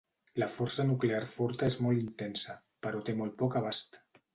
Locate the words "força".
0.53-0.85